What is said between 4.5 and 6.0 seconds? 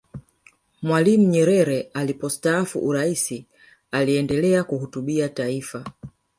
kuhutubia taifa